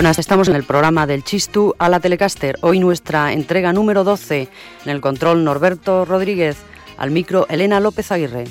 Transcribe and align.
Buenas, 0.00 0.18
estamos 0.18 0.48
en 0.48 0.56
el 0.56 0.64
programa 0.64 1.06
del 1.06 1.24
Chistu 1.24 1.74
a 1.78 1.90
la 1.90 2.00
Telecaster. 2.00 2.56
Hoy 2.62 2.78
nuestra 2.80 3.34
entrega 3.34 3.74
número 3.74 4.02
12. 4.02 4.48
En 4.86 4.90
el 4.90 5.02
control 5.02 5.44
Norberto 5.44 6.06
Rodríguez. 6.06 6.56
Al 6.96 7.10
micro 7.10 7.46
Elena 7.50 7.80
López 7.80 8.10
Aguirre. 8.10 8.44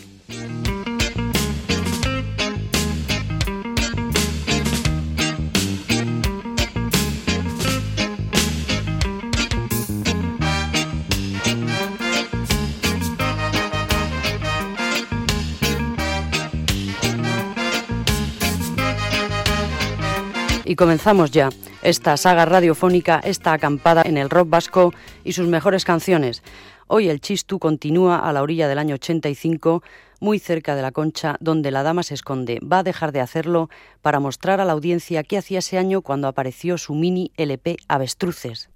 Y 20.70 20.76
comenzamos 20.76 21.32
ya 21.32 21.50
esta 21.82 22.16
saga 22.16 22.46
radiofónica, 22.46 23.20
esta 23.24 23.54
acampada 23.54 24.04
en 24.06 24.18
el 24.18 24.30
rock 24.30 24.52
vasco 24.52 24.94
y 25.24 25.34
sus 25.34 25.48
mejores 25.48 25.84
canciones. 25.84 26.44
Hoy 26.86 27.10
el 27.10 27.22
Chistu 27.22 27.58
continúa 27.58 28.20
a 28.20 28.32
la 28.34 28.44
orilla 28.44 28.68
del 28.68 28.78
año 28.78 28.94
85, 28.94 29.82
muy 30.20 30.38
cerca 30.38 30.76
de 30.76 30.84
la 30.84 30.92
concha 30.92 31.38
donde 31.40 31.72
la 31.72 31.82
dama 31.82 32.04
se 32.04 32.14
esconde. 32.14 32.60
Va 32.60 32.78
a 32.78 32.84
dejar 32.84 33.12
de 33.14 33.20
hacerlo 33.20 33.72
para 34.04 34.20
mostrar 34.20 34.62
a 34.62 34.66
la 34.66 34.74
audiencia 34.74 35.24
qué 35.24 35.40
hacía 35.40 35.58
ese 35.58 35.80
año 35.80 36.04
cuando 36.04 36.28
apareció 36.28 36.78
su 36.78 36.94
mini 36.94 37.32
LP 37.36 37.78
Avestruces. 37.88 38.70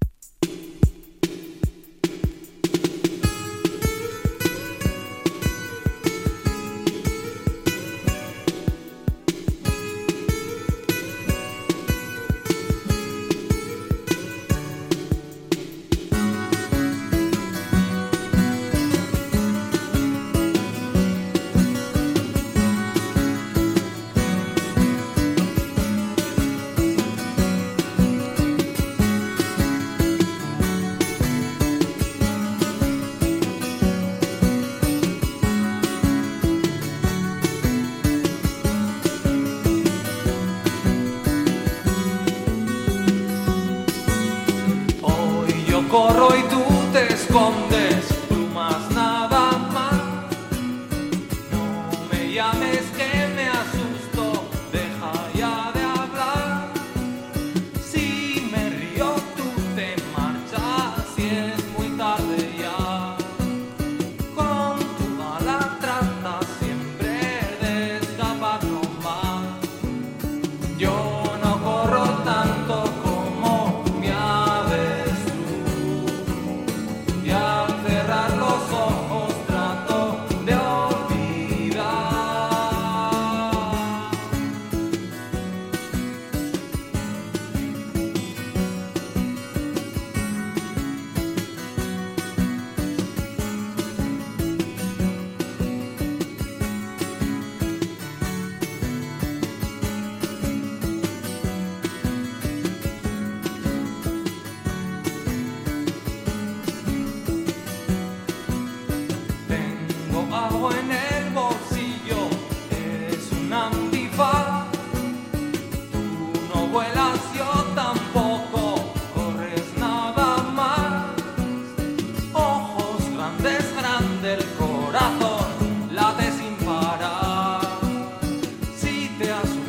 te 129.24 129.30
has 129.30 129.62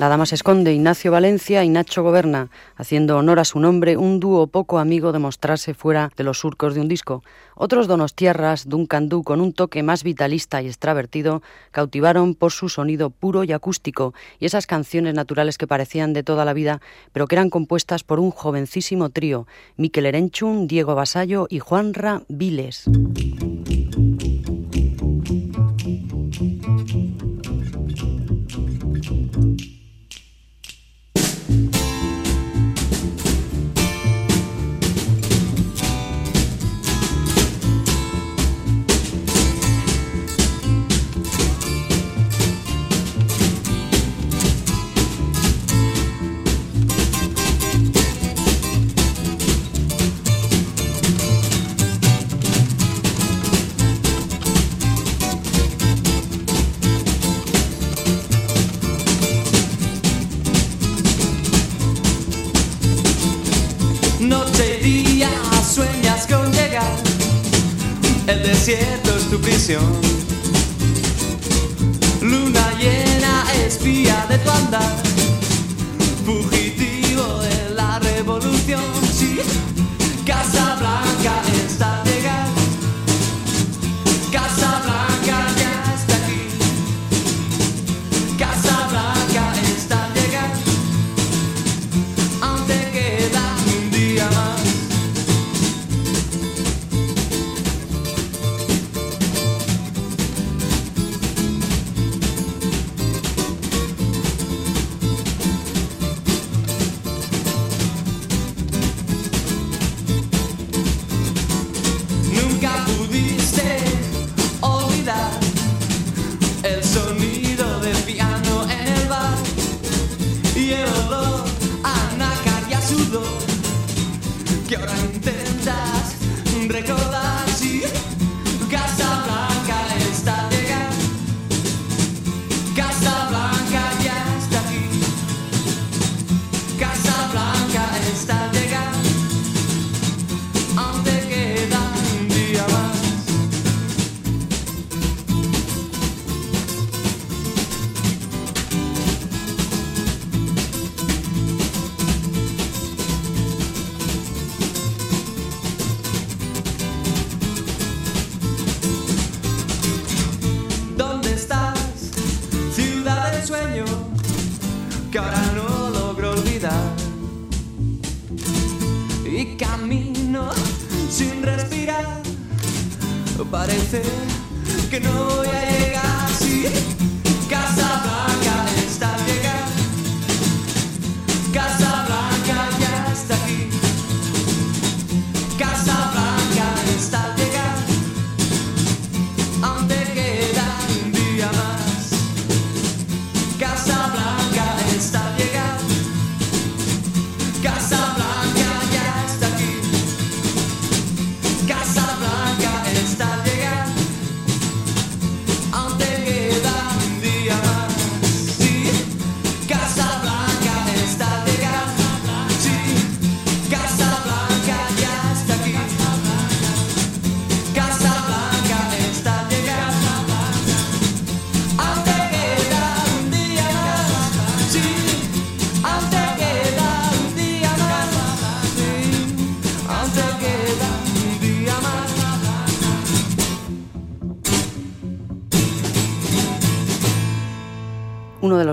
La 0.00 0.08
dama 0.08 0.24
se 0.24 0.34
esconde, 0.34 0.72
Ignacio 0.72 1.12
Valencia 1.12 1.62
y 1.62 1.68
Nacho 1.68 2.02
Goberna, 2.02 2.48
haciendo 2.74 3.18
honor 3.18 3.38
a 3.38 3.44
su 3.44 3.60
nombre, 3.60 3.98
un 3.98 4.18
dúo 4.18 4.46
poco 4.46 4.78
amigo 4.78 5.12
de 5.12 5.18
mostrarse 5.18 5.74
fuera 5.74 6.10
de 6.16 6.24
los 6.24 6.38
surcos 6.38 6.74
de 6.74 6.80
un 6.80 6.88
disco. 6.88 7.22
Otros 7.54 7.86
donostiarras, 7.86 8.66
Duncan 8.66 9.10
Du, 9.10 9.22
con 9.22 9.42
un 9.42 9.52
toque 9.52 9.82
más 9.82 10.02
vitalista 10.02 10.62
y 10.62 10.68
extravertido, 10.68 11.42
cautivaron 11.70 12.34
por 12.34 12.50
su 12.50 12.70
sonido 12.70 13.10
puro 13.10 13.44
y 13.44 13.52
acústico 13.52 14.14
y 14.38 14.46
esas 14.46 14.66
canciones 14.66 15.12
naturales 15.12 15.58
que 15.58 15.66
parecían 15.66 16.14
de 16.14 16.22
toda 16.22 16.46
la 16.46 16.54
vida, 16.54 16.80
pero 17.12 17.26
que 17.26 17.34
eran 17.34 17.50
compuestas 17.50 18.02
por 18.02 18.20
un 18.20 18.30
jovencísimo 18.30 19.10
trío, 19.10 19.46
Miquel 19.76 20.06
Erenchun, 20.06 20.66
Diego 20.66 20.94
Basallo 20.94 21.46
y 21.50 21.58
Juanra 21.58 22.22
Viles. 22.26 22.88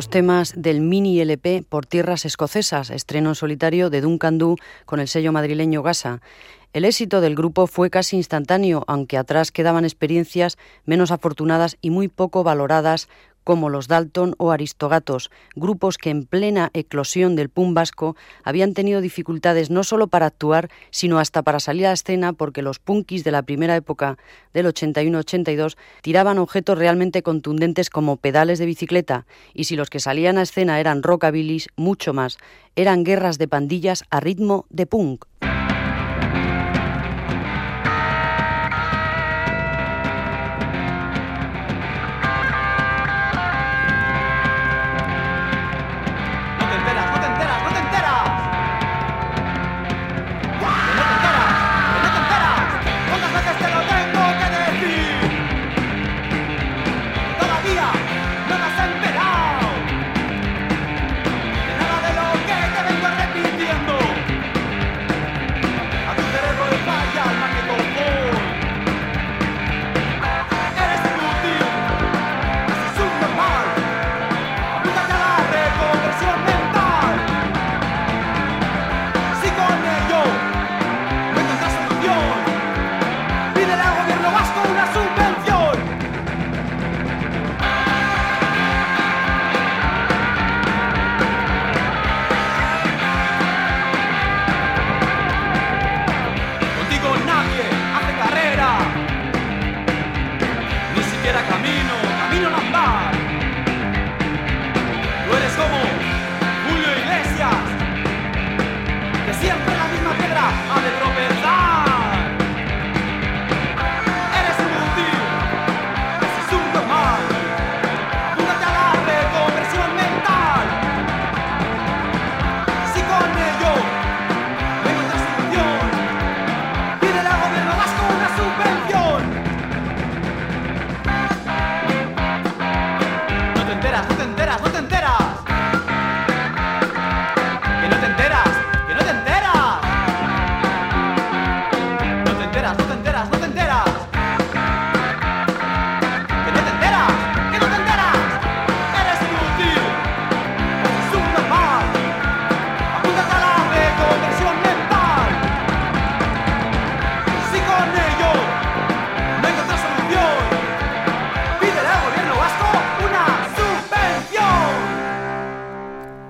Temas 0.10 0.54
del 0.56 0.82
mini 0.82 1.20
LP 1.20 1.64
Por 1.68 1.86
Tierras 1.86 2.26
Escocesas, 2.26 2.90
estreno 2.90 3.30
en 3.30 3.36
solitario 3.36 3.90
de 3.90 4.02
Duncan 4.02 4.38
Du 4.38 4.56
con 4.86 5.00
el 5.00 5.08
sello 5.08 5.32
madrileño 5.32 5.84
Gasa. 5.84 6.22
El 6.74 6.86
éxito 6.86 7.22
del 7.22 7.36
grupo 7.36 7.68
fue 7.68 7.90
casi 7.90 8.16
instantáneo, 8.16 8.84
aunque 8.88 9.18
atrás 9.18 9.52
quedaban 9.52 9.84
experiencias 9.86 10.58
menos 10.86 11.12
afortunadas 11.12 11.78
y 11.82 11.90
muy 11.90 12.08
poco 12.08 12.44
valoradas 12.44 13.08
como 13.48 13.70
los 13.70 13.88
Dalton 13.88 14.36
o 14.40 14.52
Aristogatos, 14.52 15.32
grupos 15.56 15.98
que 15.98 16.10
en 16.10 16.26
plena 16.26 16.70
eclosión 16.74 17.38
del 17.38 17.48
pum 17.48 17.74
vasco 17.74 18.18
habían 18.44 18.74
tenido 18.74 19.00
dificultades 19.00 19.70
no 19.70 19.86
solo 19.86 20.08
para 20.08 20.26
actuar, 20.26 20.70
sino 20.90 21.18
hasta 21.18 21.44
para 21.44 21.62
salir 21.62 21.88
a 21.88 21.94
escena 21.94 22.34
porque 22.34 22.62
los 22.62 22.80
punkis 22.80 23.24
de 23.24 23.32
la 23.32 23.44
primera 23.44 23.78
época 23.78 24.18
del 24.54 24.66
81-82 24.66 25.78
tiraban 26.02 26.40
objetos 26.40 26.78
realmente 26.78 27.24
contundentes 27.24 27.90
como 27.90 28.18
pedales 28.18 28.60
de 28.60 28.66
bicicleta 28.66 29.26
y 29.54 29.64
si 29.64 29.78
los 29.78 29.90
que 29.90 30.02
salían 30.02 30.38
a 30.38 30.42
escena 30.42 30.82
eran 30.82 31.02
rockabilis, 31.02 31.70
mucho 31.78 32.14
más, 32.14 32.40
eran 32.76 33.06
guerras 33.06 33.38
de 33.38 33.48
pandillas 33.48 34.04
a 34.10 34.20
ritmo 34.20 34.66
de 34.70 34.88
punk. 34.88 35.24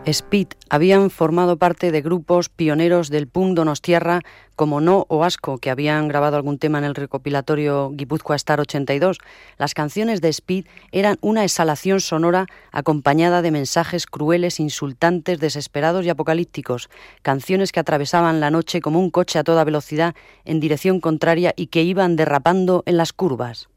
Speed 0.08 0.48
habían 0.70 1.10
formado 1.10 1.58
parte 1.58 1.92
de 1.92 2.02
grupos 2.02 2.50
pioneros 2.50 3.10
del 3.10 3.28
punk 3.28 3.56
donostiarra 3.56 4.22
como 4.56 4.80
No 4.80 5.06
o 5.10 5.24
Asco, 5.24 5.58
que 5.58 5.70
habían 5.70 6.08
grabado 6.08 6.38
algún 6.38 6.58
tema 6.58 6.78
en 6.78 6.86
el 6.86 6.96
recopilatorio 6.96 7.92
Guipúzcoa 7.94 8.36
Star 8.38 8.60
82. 8.60 9.18
Las 9.58 9.74
canciones 9.74 10.22
de 10.22 10.30
Speed 10.30 10.66
eran 10.92 11.18
una 11.22 11.44
exhalación 11.44 12.00
sonora 12.00 12.48
acompañada 12.72 13.42
de 13.42 13.52
mensajes 13.52 14.06
crueles, 14.06 14.60
insultantes, 14.60 15.40
desesperados 15.40 16.06
y 16.06 16.10
apocalípticos, 16.10 16.90
canciones 17.22 17.72
que 17.72 17.82
atravesaban 17.82 18.40
la 18.40 18.50
noche 18.50 18.82
como 18.82 19.00
un 19.00 19.12
coche 19.12 19.40
a 19.40 19.44
toda 19.44 19.64
velocidad 19.64 20.16
en 20.46 20.60
dirección 20.60 21.00
contraria 21.02 21.54
y 21.56 21.68
que 21.68 21.84
iban 21.84 22.16
derrapando 22.16 22.84
en 22.86 22.98
las 22.98 23.14
curvas. 23.14 23.68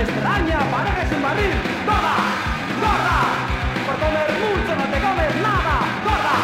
Me 0.00 0.06
extraña, 0.06 0.58
pareces 0.70 1.12
un 1.12 1.22
barril 1.22 1.52
¡Gorda! 1.84 2.16
¡Gorda! 2.80 3.18
Por 3.86 3.96
comer 4.00 4.30
mucho 4.40 4.72
no 4.80 4.86
te 4.92 4.98
comes 5.04 5.32
nada 5.44 5.74
¡Gorda! 6.06 6.36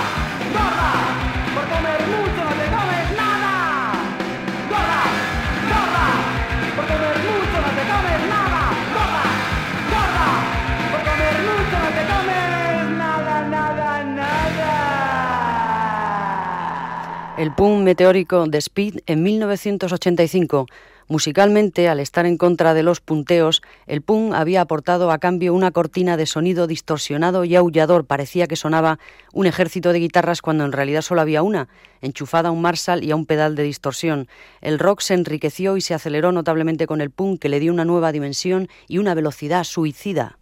¡Gorda! 0.57 0.91
Por 1.55 1.65
comer 1.73 2.01
mucho 2.15 2.41
no 2.49 2.53
te 2.61 2.67
comes 2.77 3.07
nada 3.17 3.53
¡Gorda! 4.73 5.01
¡Gorda! 5.73 6.07
Por 6.77 6.85
comer 6.91 7.17
mucho 7.29 7.57
no 7.65 7.71
te 7.77 7.85
comes 7.93 8.21
nada 8.35 8.63
¡Gorda! 8.97 9.25
¡Gorda! 9.93 10.27
Por 10.93 11.01
comer 11.09 11.37
mucho 11.49 11.77
no 11.85 11.91
te 11.97 12.03
comes 12.13 12.85
nada, 13.03 13.35
nada, 13.57 13.91
nada 14.21 14.73
El 17.39 17.51
punk 17.53 17.77
meteórico 17.85 18.47
de 18.47 18.59
Speed 18.59 19.01
en 19.07 19.23
1985. 19.23 20.67
Musicalmente, 21.09 21.89
al 21.89 22.01
estar 22.01 22.27
en 22.27 22.37
contra 22.37 22.75
de 22.75 22.83
los 22.83 23.01
punteos, 23.01 23.63
el 23.87 24.03
punk 24.03 24.35
había 24.35 24.61
aportado 24.61 25.13
a 25.13 25.19
cambio 25.19 25.55
una 25.55 25.71
cortina 25.71 26.17
de 26.17 26.27
sonido 26.27 26.67
distorsionado 26.67 27.45
y 27.45 27.55
aullador. 27.55 28.07
Parecía 28.07 28.49
que 28.49 28.57
sonaba 28.57 28.99
un 29.33 29.47
ejército 29.47 29.93
de 29.93 30.01
guitarras 30.01 30.43
cuando 30.43 30.65
en 30.65 30.73
realidad 30.73 31.03
solo 31.03 31.21
había 31.21 31.43
una, 31.43 31.69
enchufada 32.01 32.49
a 32.49 32.53
un 32.53 32.61
Marshall 32.61 33.05
y 33.05 33.13
a 33.13 33.17
un 33.17 33.25
pedal 33.25 33.55
de 33.55 33.63
distorsión. 33.63 34.29
El 34.61 34.81
rock 34.81 35.01
se 35.01 35.15
enriqueció 35.15 35.77
y 35.77 35.81
se 35.81 35.95
aceleró 35.95 36.33
notablemente 36.33 36.87
con 36.89 37.01
el 37.01 37.11
punk, 37.11 37.41
que 37.41 37.49
le 37.49 37.61
dio 37.61 37.73
una 37.73 37.85
nueva 37.85 38.11
dimensión 38.11 38.69
y 38.89 38.99
una 38.99 39.15
velocidad 39.15 39.63
suicida. 39.63 40.39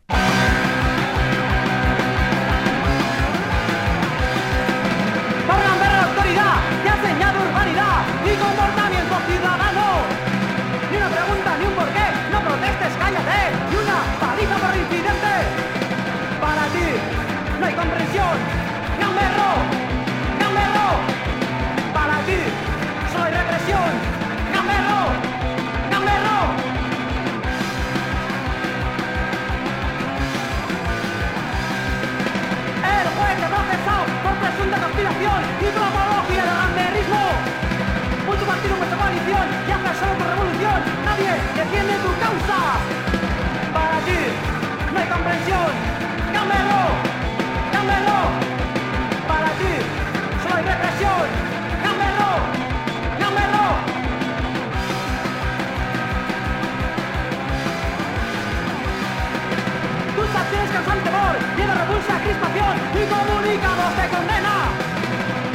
crispación 62.25 62.75
y 62.97 63.03
comunicados 63.05 63.91
te 64.01 64.05
condena. 64.09 64.55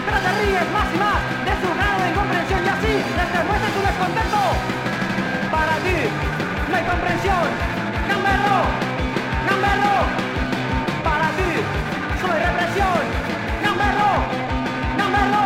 Pero 0.05 0.17
te 0.21 0.31
ríes 0.37 0.69
más 0.69 0.87
y 0.93 0.97
más 1.01 1.19
de 1.45 1.53
su 1.61 1.69
grado 1.73 1.97
de 2.01 2.09
incomprensión 2.13 2.61
y 2.65 2.69
así 2.69 2.93
les 3.17 3.29
demuestra 3.33 3.69
su 3.73 3.81
descontento. 3.89 4.41
Para 5.49 5.75
ti, 5.81 5.97
no 6.69 6.73
hay 6.77 6.85
comprensión. 6.85 7.47
Gamberro, 8.09 8.57
Gamberro. 9.49 9.97
Para 11.03 11.27
ti, 11.37 11.49
soy 12.21 12.37
represión. 12.37 13.01
Gamberro, 13.65 14.11
Gamberro, 14.99 15.45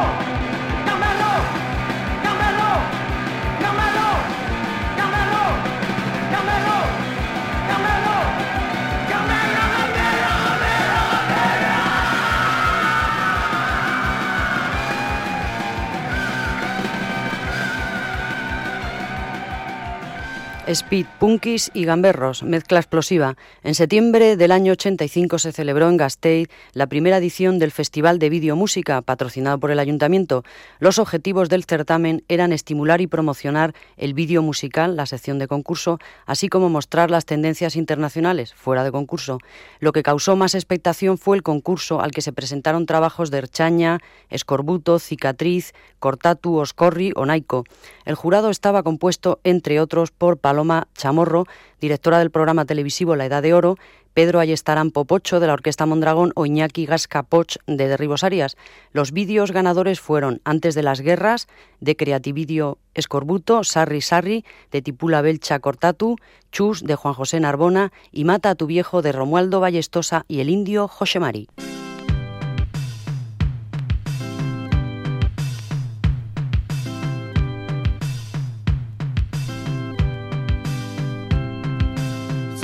Gamberro, 0.88 1.34
Gamberro, 2.24 2.72
Gamberro, 3.64 4.10
Gamberro, 5.00 5.46
Gamberro, 6.32 8.03
Speed, 20.68 21.06
Punkis 21.20 21.72
y 21.74 21.84
Gamberros, 21.84 22.42
mezcla 22.42 22.80
explosiva. 22.80 23.36
En 23.64 23.76
septiembre 23.76 24.38
del 24.38 24.54
año 24.54 24.72
85 24.72 25.38
se 25.38 25.52
celebró 25.52 25.90
en 25.90 25.98
Gasteiz 25.98 26.48
la 26.72 26.88
primera 26.88 27.18
edición 27.18 27.60
del 27.60 27.72
Festival 27.72 28.18
de 28.18 28.30
Videomúsica, 28.30 29.02
patrocinado 29.02 29.60
por 29.60 29.72
el 29.72 29.80
Ayuntamiento. 29.80 30.44
Los 30.80 31.00
objetivos 31.00 31.50
del 31.50 31.66
certamen 31.66 32.24
eran 32.30 32.54
estimular 32.54 33.02
y 33.02 33.08
promocionar 33.08 33.74
el 33.98 34.14
vídeo 34.14 34.42
musical, 34.42 34.96
la 34.96 35.06
sección 35.06 35.38
de 35.38 35.50
concurso, 35.50 36.00
así 36.26 36.48
como 36.48 36.70
mostrar 36.70 37.12
las 37.12 37.26
tendencias 37.26 37.76
internacionales, 37.76 38.54
fuera 38.54 38.86
de 38.86 38.92
concurso. 38.92 39.40
Lo 39.80 39.92
que 39.92 40.04
causó 40.04 40.38
más 40.38 40.56
expectación 40.56 41.18
fue 41.18 41.36
el 41.36 41.44
concurso 41.44 42.00
al 42.00 42.12
que 42.12 42.22
se 42.22 42.32
presentaron 42.32 42.86
trabajos 42.86 43.32
de 43.32 43.40
Erchaña, 43.40 44.00
Escorbuto, 44.30 45.00
Cicatriz, 45.00 45.74
Cortatu, 46.00 46.56
Oscorri 46.56 47.12
o 47.16 47.26
Naiko. 47.26 47.66
El 48.06 48.16
jurado 48.16 48.50
estaba 48.50 48.84
compuesto, 48.84 49.40
entre 49.44 49.82
otros, 49.82 50.12
por 50.12 50.38
Paloma 50.54 50.88
Chamorro, 50.94 51.48
directora 51.82 52.20
del 52.20 52.30
programa 52.30 52.66
televisivo 52.66 53.16
La 53.16 53.26
Edad 53.26 53.42
de 53.42 53.56
Oro, 53.56 53.80
Pedro 54.14 54.40
Ayestarán 54.40 54.92
Popocho 54.92 55.40
de 55.40 55.48
la 55.48 55.54
Orquesta 55.54 55.88
Mondragón 55.88 56.32
o 56.36 56.46
Iñaki 56.46 56.86
Gasca 56.86 57.24
Poch 57.24 57.58
de 57.66 57.88
Derribos 57.88 58.24
Arias. 58.24 58.56
Los 58.92 59.14
vídeos 59.14 59.52
ganadores 59.52 60.00
fueron 60.00 60.42
Antes 60.46 60.76
de 60.76 60.84
las 60.84 61.02
Guerras, 61.02 61.48
de 61.80 61.96
Creatividio 61.96 62.78
Escorbuto, 62.94 63.64
Sarri 63.64 64.02
Sarri, 64.02 64.46
de 64.72 64.84
Tipula 64.84 65.24
Belcha 65.24 65.58
Cortatu, 65.58 66.18
Chus, 66.52 66.84
de 66.84 66.94
Juan 66.94 67.16
José 67.16 67.40
Narbona 67.40 67.92
y 68.12 68.24
Mata 68.24 68.52
a 68.52 68.56
tu 68.56 68.68
viejo, 68.68 69.02
de 69.02 69.12
Romualdo 69.12 69.60
Ballestosa 69.60 70.24
y 70.28 70.42
el 70.42 70.52
indio 70.52 70.88
Josemari. 70.88 71.48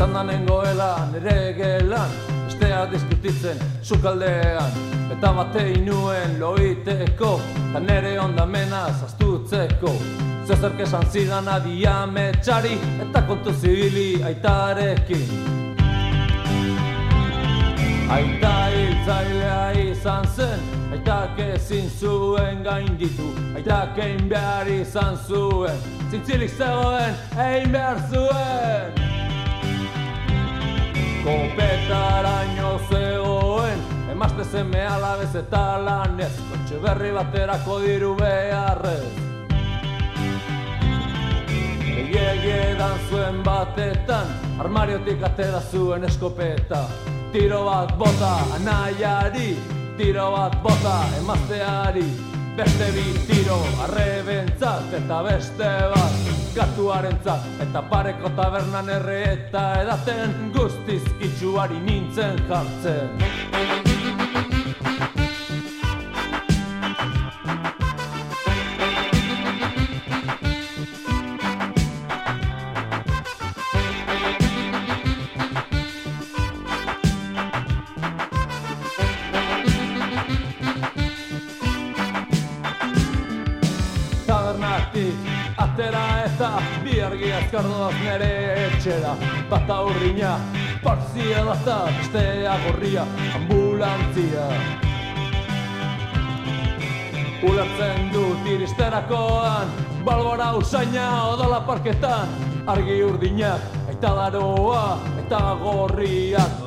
Zandan 0.10 0.28
nengoela 0.28 1.08
nere 1.12 1.54
gelan 1.54 2.10
Estea 2.48 2.86
diskutitzen 2.92 3.58
sukaldean. 3.82 4.72
Eta 5.14 5.30
batei 5.38 5.76
nuen 5.86 6.40
loiteko 6.40 7.36
Ta 7.74 7.80
nere 7.80 8.16
ondamena 8.20 8.88
zaztutzeko 8.90 9.92
Zezerk 10.48 10.80
esan 10.82 11.06
zidan 11.14 11.48
adia 11.48 12.08
metxari 12.10 12.74
Eta 13.04 13.22
kontu 13.28 13.54
zibili 13.54 14.24
aitarekin. 14.26 15.28
Aita 18.10 18.54
hiltzailea 18.74 19.62
izan 19.92 20.26
zen 20.36 20.66
Aitak 20.92 21.38
ezin 21.52 21.86
zuen 22.00 22.64
gainditu 22.66 23.30
Aitak 23.56 24.02
egin 24.08 24.26
behar 24.34 24.74
izan 24.74 25.22
zuen. 25.28 25.78
Zintzilik 26.10 26.58
zegoen 26.58 27.14
egin 27.46 27.78
behar 27.78 28.02
zuen 28.10 29.10
Kopetaraino 31.30 32.80
zegoen 32.90 33.80
Emazte 34.10 34.44
zeme 34.44 34.80
alabez 34.88 35.36
eta 35.38 35.62
lanez 35.86 36.32
Kotxe 36.50 36.80
berri 36.82 37.12
baterako 37.14 37.76
diru 37.84 38.16
beharrez. 38.18 39.12
Egiedan 42.00 42.98
zuen 43.12 43.44
batetan 43.46 44.34
Armariotik 44.64 45.22
atera 45.30 45.62
zuen 45.62 46.10
eskopeta. 46.10 46.82
Tiro 47.36 47.62
bat 47.70 47.94
bota 48.02 48.34
anaiari 48.58 49.54
Tiro 50.02 50.32
bat 50.34 50.58
bota 50.66 50.98
emazteari 51.22 52.08
Beste 52.60 52.88
bi 52.92 53.04
tiro 53.24 53.56
arrebentzat 53.86 54.92
eta 54.98 55.22
beste 55.24 55.70
bat 55.94 56.18
gatuarentzat 56.58 57.64
Eta 57.64 57.86
pareko 57.94 58.34
tabernan 58.36 58.92
erre 59.00 59.20
eta 59.32 59.62
edaten 59.86 60.36
guztiz 60.58 61.06
itxuari 61.30 61.80
nintzen 61.88 62.44
jartzen 62.52 63.89
bi 86.84 87.00
argi 87.02 87.32
azkardoaz 87.32 87.94
nere 88.04 88.32
etxera 88.68 89.16
Bata 89.50 89.80
urrina, 89.88 90.36
parzia 90.84 91.44
data, 91.48 91.78
bestea 91.98 92.58
gorria, 92.66 93.06
ambulantzia. 93.36 94.46
Ulertzen 97.50 98.12
dut 98.14 98.52
iristerakoan, 98.52 99.74
balbora 100.06 100.52
usaina 100.60 101.10
odola 101.32 101.64
parketan 101.66 102.30
Argi 102.70 103.00
urdinak, 103.02 103.62
aita 103.90 104.12
daroa, 104.14 105.00
eta 105.24 105.40
gorriak. 105.62 106.60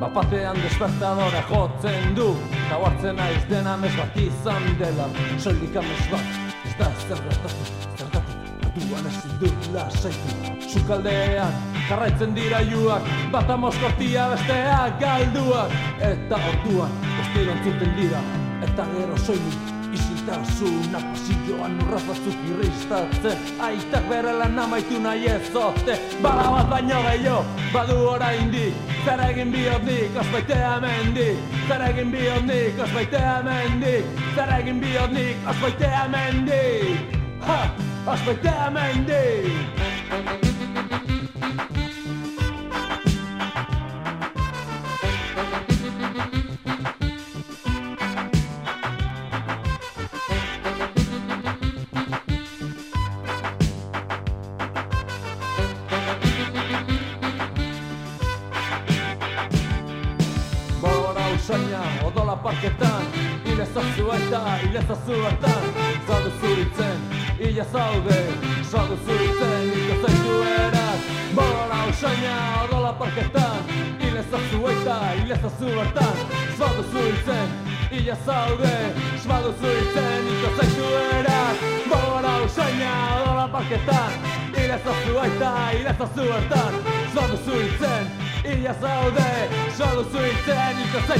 Bapatean 0.00 0.60
despertadora 0.62 1.42
jotzen 1.48 2.14
du 2.16 2.28
Eta 2.54 2.80
hartzen 2.84 3.16
naiz 3.16 3.42
dena 3.50 3.76
mes 3.76 3.94
bat 3.98 4.16
izan 4.20 4.68
dela. 4.80 5.08
Soilik 5.38 5.76
amez 5.82 6.04
bat, 6.12 6.36
ez 6.64 6.76
da 6.80 6.92
zer 7.08 7.26
gertatu 7.28 8.07
Zergatik, 9.08 9.08
aduan 9.08 9.14
ezin 9.14 9.40
dut 9.40 9.74
lasaitu 9.74 10.68
Sukaldean, 10.68 11.52
jarraitzen 11.88 12.34
dira 12.34 12.60
juak 12.62 13.02
Bata 13.32 13.56
moskortia 13.56 14.28
bestea 14.30 14.90
galduak. 15.00 15.72
Eta 16.00 16.36
orduan, 16.36 16.90
ostero 17.20 17.52
entzuten 17.52 17.96
dira 17.96 18.20
Eta 18.62 18.84
gero 18.94 19.16
soilik 19.16 19.74
isiltasuna 19.88 21.00
pasilloan 21.00 21.78
urraz 21.80 22.02
batzuk 22.04 22.36
irristatzen. 22.50 23.38
Aitak 23.64 24.04
bere 24.10 24.34
lan 24.36 24.58
amaitu 24.58 25.00
nahi 25.00 25.26
ez 25.26 25.50
zote 25.52 25.96
Bala 26.22 26.50
bat 26.52 26.70
baino 26.70 27.02
gehiago, 27.06 27.44
badu 27.72 27.98
oraindik 28.12 28.74
Zer 29.04 29.22
egin 29.30 29.52
bihot 29.52 29.84
nik, 29.88 30.16
osbaite 30.20 30.58
hemendik 30.60 31.54
Zer 31.68 31.86
egin 31.90 32.10
bihot 32.12 32.44
nik, 32.44 32.82
osbaite 32.84 33.22
hemendik 33.22 34.18
Zer 34.34 34.58
egin 34.58 34.82
bihot 34.84 35.14
nik, 35.16 35.48
osbaite 35.48 35.94
¡Ja! 37.46 37.74
¡Aspectamente! 38.06 39.18
Zaina 61.48 61.80
odola 62.04 62.36
parketan 62.42 63.02
Ile 63.46 63.64
zazu 63.64 64.04
eta, 64.16 64.40
ile 64.68 64.80
zazu 64.88 65.14
bertan 65.22 65.64
Zadu 66.06 66.30
zuritzen 66.40 66.97
ia 67.58 67.64
zaude 67.64 68.18
Só 68.70 68.80
du 68.88 68.96
zuritzen 69.04 69.64
ikotzaitu 69.78 70.34
eraz. 70.64 71.00
Bola 71.34 71.78
usaina 71.90 72.34
odola 72.64 72.92
parketan 73.00 73.58
Ilez 74.06 74.30
azu 74.38 74.60
eta 74.72 74.96
ilez 75.22 75.44
azu 75.48 75.72
hartan 75.78 76.16
Só 76.58 76.68
du 76.76 76.84
zuritzen 76.92 77.48
ia 77.98 78.16
zaude 78.26 78.74
Só 79.24 79.40
du 79.44 79.52
zuritzen 79.60 80.30
ikotzaitu 80.34 80.86
eraz. 81.18 81.56
Bola 81.90 82.34
usaina 82.46 82.92
odola 83.16 83.48
parketan 83.56 84.12
Ilez 84.54 84.86
azu 84.94 85.18
eta 85.26 85.52
ilez 85.80 86.00
azu 86.06 86.30
hartan 86.36 86.72
Só 87.14 87.26
du 87.30 87.36
zuritzen 87.46 88.02
ikotzaitu 88.06 88.17
Ia 88.48 88.72
zaude, 88.72 89.30
solo 89.76 90.04
zuitzen 90.04 90.76
bertan 90.80 91.18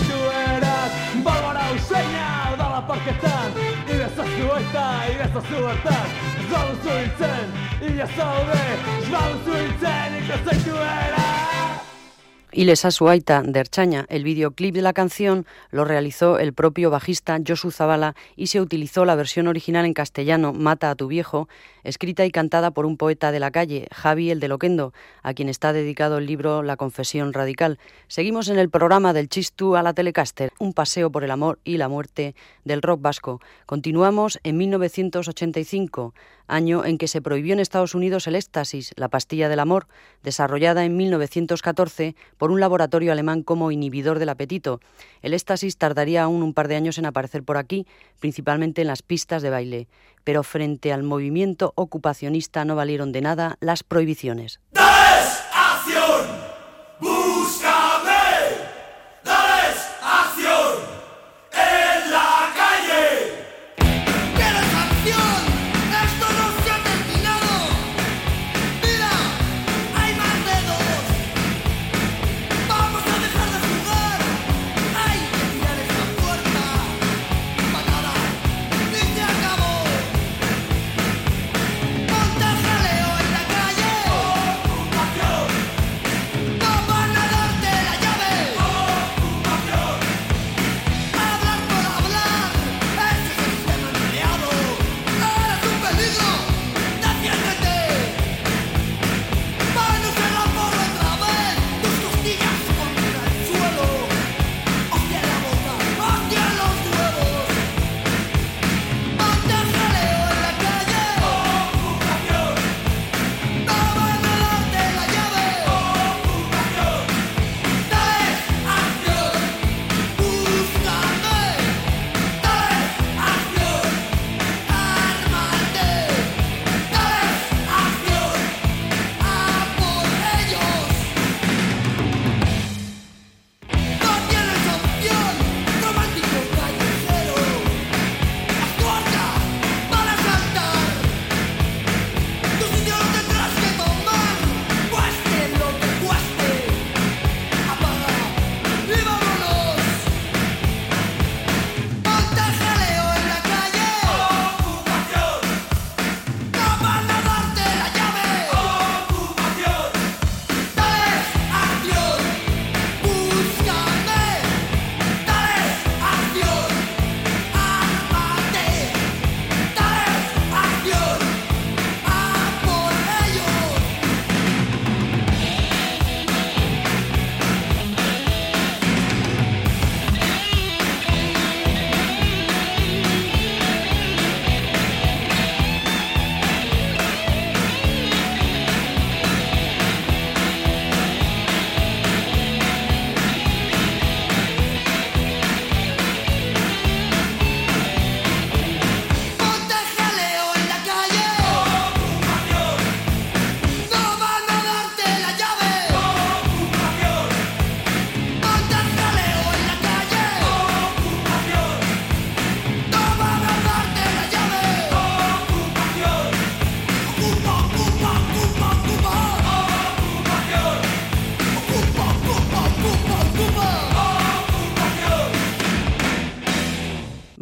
Solo 12.76 13.12
Solo 13.12 13.52
de 13.52 13.60
Erchaña. 13.60 14.06
El 14.08 14.24
videoclip 14.24 14.74
de 14.74 14.82
la 14.82 14.92
canción 14.92 15.46
lo 15.70 15.84
realizó 15.84 16.38
el 16.38 16.52
propio 16.54 16.90
bajista 16.90 17.38
Josu 17.46 17.70
Zavala 17.70 18.16
y 18.36 18.48
se 18.48 18.60
utilizó 18.60 19.04
la 19.04 19.14
versión 19.14 19.46
original 19.46 19.84
en 19.84 19.94
castellano, 19.94 20.52
Mata 20.52 20.90
a 20.90 20.94
tu 20.94 21.06
viejo, 21.06 21.48
escrita 21.88 22.26
y 22.26 22.30
cantada 22.30 22.70
por 22.70 22.84
un 22.84 22.96
poeta 22.96 23.32
de 23.32 23.40
la 23.40 23.50
calle, 23.50 23.88
Javi 23.92 24.30
el 24.30 24.40
de 24.40 24.48
Loquendo, 24.48 24.92
a 25.22 25.32
quien 25.32 25.48
está 25.48 25.72
dedicado 25.72 26.18
el 26.18 26.26
libro 26.26 26.62
La 26.62 26.76
Confesión 26.76 27.32
Radical. 27.32 27.78
Seguimos 28.08 28.48
en 28.48 28.58
el 28.58 28.68
programa 28.68 29.12
del 29.12 29.28
Chistu 29.28 29.74
a 29.74 29.82
la 29.82 29.94
Telecaster, 29.94 30.52
un 30.58 30.74
paseo 30.74 31.10
por 31.10 31.24
el 31.24 31.30
amor 31.30 31.58
y 31.64 31.78
la 31.78 31.88
muerte 31.88 32.34
del 32.64 32.82
rock 32.82 33.00
vasco. 33.00 33.40
Continuamos 33.64 34.38
en 34.42 34.58
1985, 34.58 36.14
año 36.46 36.84
en 36.84 36.98
que 36.98 37.08
se 37.08 37.22
prohibió 37.22 37.54
en 37.54 37.60
Estados 37.60 37.94
Unidos 37.94 38.26
el 38.26 38.34
éxtasis, 38.34 38.92
la 38.96 39.08
pastilla 39.08 39.48
del 39.48 39.60
amor, 39.60 39.86
desarrollada 40.22 40.84
en 40.84 40.96
1914 40.96 42.16
por 42.36 42.50
un 42.50 42.60
laboratorio 42.60 43.12
alemán 43.12 43.42
como 43.42 43.70
inhibidor 43.70 44.18
del 44.18 44.28
apetito. 44.28 44.80
El 45.22 45.34
éxtasis 45.34 45.78
tardaría 45.78 46.22
aún 46.22 46.42
un 46.42 46.54
par 46.54 46.68
de 46.68 46.76
años 46.76 46.98
en 46.98 47.06
aparecer 47.06 47.42
por 47.42 47.56
aquí, 47.56 47.86
principalmente 48.20 48.82
en 48.82 48.88
las 48.88 49.02
pistas 49.02 49.42
de 49.42 49.50
baile 49.50 49.88
pero 50.24 50.42
frente 50.42 50.92
al 50.92 51.02
movimiento 51.02 51.72
ocupacionista 51.74 52.64
no 52.64 52.76
valieron 52.76 53.12
de 53.12 53.20
nada 53.20 53.56
las 53.60 53.82
prohibiciones. 53.82 54.60
¡Desacción! 54.72 56.37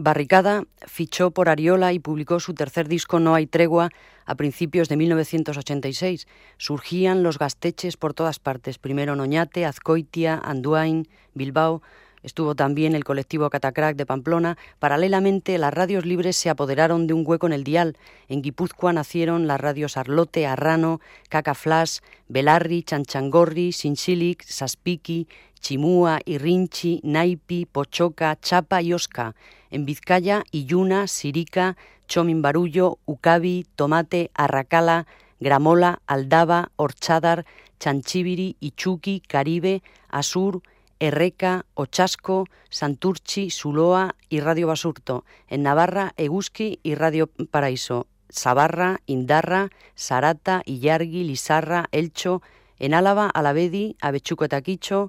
Barricada 0.06 0.62
fichó 0.86 1.32
por 1.32 1.48
Ariola 1.48 1.92
y 1.92 1.98
publicó 1.98 2.38
su 2.38 2.54
tercer 2.54 2.86
disco 2.86 3.18
No 3.18 3.34
hay 3.34 3.48
tregua 3.48 3.90
a 4.24 4.36
principios 4.36 4.88
de 4.88 4.96
1986. 4.96 6.28
Surgían 6.58 7.24
los 7.24 7.40
gasteches 7.40 7.96
por 7.96 8.14
todas 8.14 8.38
partes, 8.38 8.78
primero 8.78 9.14
en 9.14 9.20
Oñate, 9.20 9.66
Azcoitia, 9.66 10.40
Anduain, 10.44 11.08
Bilbao. 11.34 11.82
Estuvo 12.22 12.54
también 12.54 12.94
el 12.94 13.02
colectivo 13.02 13.50
Catacrack 13.50 13.96
de 13.96 14.06
Pamplona. 14.06 14.56
Paralelamente, 14.78 15.58
las 15.58 15.74
radios 15.74 16.06
libres 16.06 16.36
se 16.36 16.50
apoderaron 16.50 17.08
de 17.08 17.14
un 17.14 17.24
hueco 17.26 17.48
en 17.48 17.52
el 17.52 17.64
dial. 17.64 17.96
En 18.28 18.42
Guipúzcoa 18.42 18.92
nacieron 18.92 19.48
las 19.48 19.60
radios 19.60 19.96
Arlote, 19.96 20.46
Arrano, 20.46 21.00
Cacaflash, 21.30 21.98
Belarri, 22.28 22.84
Chanchangorri, 22.84 23.72
Sinchilic, 23.72 24.44
Saspiki, 24.44 25.26
Chimúa, 25.60 26.20
Irrinchi, 26.24 27.00
Naipi, 27.02 27.66
Pochoca, 27.66 28.38
Chapa 28.40 28.82
y 28.82 28.92
Osca 28.92 29.34
en 29.76 29.84
Vizcaya, 29.84 30.42
Iyuna, 30.50 31.06
Sirica, 31.06 31.76
Chominbarullo, 32.08 32.98
Ucabi, 33.04 33.66
Tomate, 33.76 34.30
Arracala, 34.34 35.06
Gramola, 35.38 36.00
Aldaba, 36.06 36.70
Orchádar, 36.76 37.44
Chanchibiri, 37.78 38.56
Ichuqui, 38.58 39.20
Caribe, 39.20 39.82
Asur, 40.08 40.62
Erreca, 40.98 41.66
Ochasco, 41.74 42.46
Santurchi, 42.70 43.50
Suloa 43.50 44.14
y 44.30 44.40
Radio 44.40 44.66
Basurto, 44.66 45.26
en 45.48 45.62
Navarra, 45.62 46.14
Eguski 46.16 46.80
y 46.82 46.94
Radio 46.94 47.26
Paraíso, 47.26 48.06
Sabarra, 48.30 49.02
Indarra, 49.04 49.68
Sarata, 49.94 50.62
Illargui, 50.64 51.22
Lizarra, 51.24 51.88
Elcho, 51.92 52.40
en 52.78 52.94
Álava, 52.94 53.28
Alavedi, 53.28 53.96
Avechuco 54.00 54.48
Taquicho, 54.48 55.08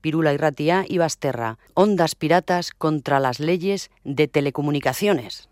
Pirula 0.00 0.32
Irratia 0.32 0.84
y 0.88 0.98
Basterra, 0.98 1.58
Ondas 1.74 2.14
Piratas 2.14 2.72
contra 2.72 3.20
las 3.20 3.40
leyes 3.40 3.90
de 4.04 4.28
telecomunicaciones. 4.28 5.47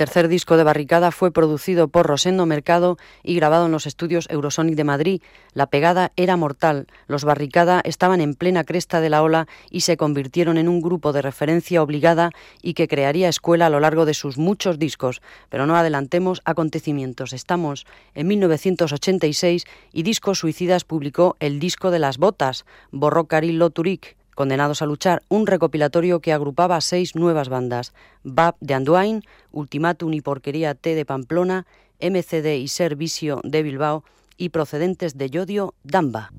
Tercer 0.00 0.28
disco 0.28 0.56
de 0.56 0.64
Barricada 0.64 1.10
fue 1.10 1.30
producido 1.30 1.88
por 1.88 2.06
Rosendo 2.06 2.46
Mercado 2.46 2.96
y 3.22 3.34
grabado 3.34 3.66
en 3.66 3.72
los 3.72 3.86
estudios 3.86 4.26
Eurosonic 4.30 4.74
de 4.74 4.84
Madrid. 4.84 5.22
La 5.52 5.66
pegada 5.66 6.12
era 6.16 6.38
mortal. 6.38 6.86
Los 7.06 7.24
Barricada 7.24 7.82
estaban 7.84 8.22
en 8.22 8.32
plena 8.32 8.64
cresta 8.64 9.02
de 9.02 9.10
la 9.10 9.22
ola 9.22 9.46
y 9.70 9.82
se 9.82 9.98
convirtieron 9.98 10.56
en 10.56 10.70
un 10.70 10.80
grupo 10.80 11.12
de 11.12 11.20
referencia 11.20 11.82
obligada 11.82 12.30
y 12.62 12.72
que 12.72 12.88
crearía 12.88 13.28
escuela 13.28 13.66
a 13.66 13.68
lo 13.68 13.78
largo 13.78 14.06
de 14.06 14.14
sus 14.14 14.38
muchos 14.38 14.78
discos. 14.78 15.20
Pero 15.50 15.66
no 15.66 15.76
adelantemos 15.76 16.40
acontecimientos. 16.46 17.34
Estamos 17.34 17.84
en 18.14 18.26
1986 18.26 19.66
y 19.92 20.02
Discos 20.02 20.38
Suicidas 20.38 20.84
publicó 20.84 21.36
el 21.40 21.60
disco 21.60 21.90
de 21.90 21.98
las 21.98 22.16
botas, 22.16 22.64
Borró 22.90 23.26
Turic, 23.70 24.16
Condenados 24.40 24.80
a 24.80 24.86
luchar, 24.86 25.22
un 25.28 25.46
recopilatorio 25.46 26.20
que 26.20 26.32
agrupaba 26.32 26.80
seis 26.80 27.14
nuevas 27.14 27.50
bandas: 27.50 27.92
BAP 28.24 28.56
de 28.60 28.72
Anduain, 28.72 29.22
Ultimátum 29.52 30.14
y 30.14 30.22
Porquería 30.22 30.74
T 30.74 30.94
de 30.94 31.04
Pamplona, 31.04 31.66
MCD 32.00 32.56
y 32.56 32.68
Servicio 32.68 33.42
de 33.44 33.62
Bilbao 33.62 34.02
y 34.38 34.48
procedentes 34.48 35.18
de 35.18 35.28
Yodio, 35.28 35.74
Damba. 35.84 36.30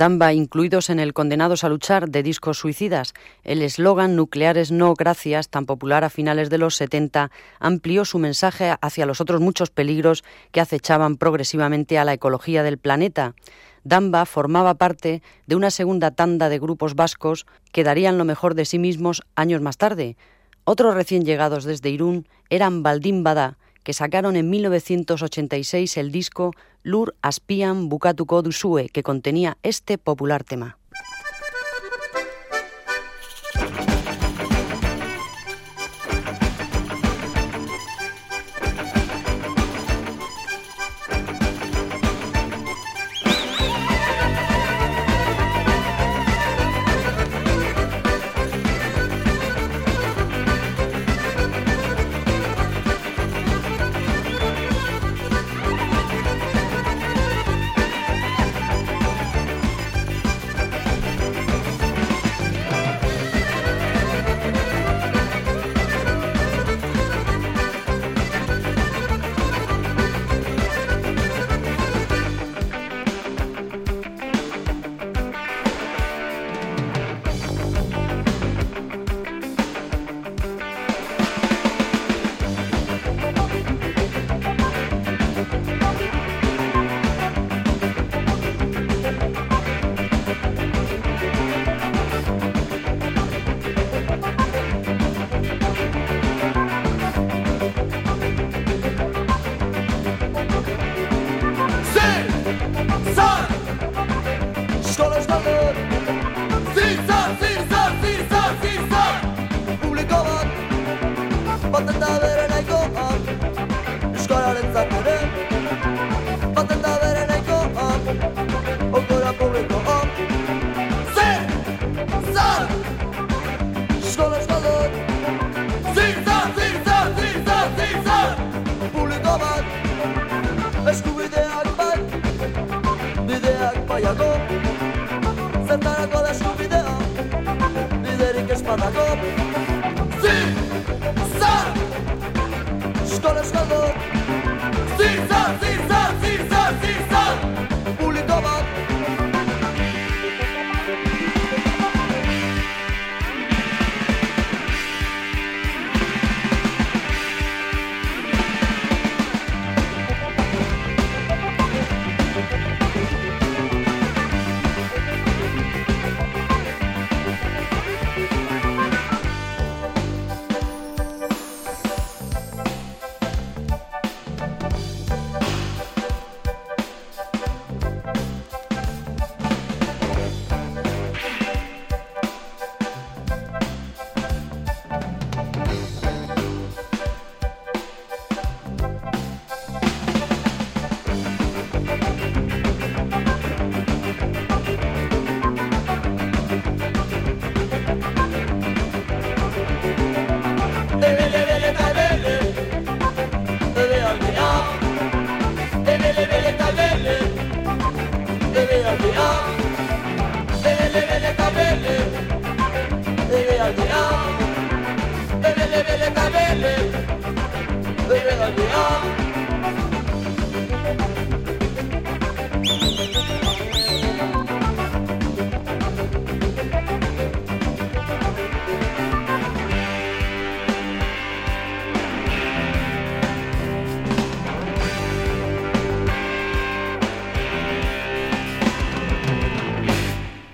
Damba 0.00 0.32
incluidos 0.32 0.88
en 0.88 0.98
el 0.98 1.12
Condenados 1.12 1.62
a 1.62 1.68
luchar 1.68 2.08
de 2.08 2.22
discos 2.22 2.56
suicidas. 2.56 3.12
El 3.44 3.60
eslogan 3.60 4.16
Nucleares 4.16 4.72
no 4.72 4.94
gracias, 4.94 5.50
tan 5.50 5.66
popular 5.66 6.04
a 6.04 6.08
finales 6.08 6.48
de 6.48 6.56
los 6.56 6.74
70, 6.76 7.30
amplió 7.58 8.06
su 8.06 8.18
mensaje 8.18 8.74
hacia 8.80 9.04
los 9.04 9.20
otros 9.20 9.42
muchos 9.42 9.68
peligros 9.68 10.24
que 10.52 10.62
acechaban 10.62 11.18
progresivamente 11.18 11.98
a 11.98 12.06
la 12.06 12.14
ecología 12.14 12.62
del 12.62 12.78
planeta. 12.78 13.34
Damba 13.84 14.24
formaba 14.24 14.72
parte 14.72 15.22
de 15.46 15.56
una 15.56 15.70
segunda 15.70 16.12
tanda 16.12 16.48
de 16.48 16.58
grupos 16.58 16.94
vascos 16.94 17.44
que 17.70 17.84
darían 17.84 18.16
lo 18.16 18.24
mejor 18.24 18.54
de 18.54 18.64
sí 18.64 18.78
mismos 18.78 19.20
años 19.34 19.60
más 19.60 19.76
tarde. 19.76 20.16
Otros 20.64 20.94
recién 20.94 21.26
llegados 21.26 21.64
desde 21.64 21.90
Irún 21.90 22.26
eran 22.48 22.82
Baldín 22.82 23.22
Bada, 23.22 23.58
que 23.82 23.92
sacaron 23.92 24.36
en 24.36 24.50
1986 24.50 25.96
el 25.96 26.12
disco 26.12 26.52
Lur 26.82 27.14
Aspian 27.22 27.88
Bukatuko 27.88 28.42
Duzue, 28.42 28.88
que 28.88 29.02
contenía 29.02 29.56
este 29.62 29.98
popular 29.98 30.44
tema. 30.44 30.79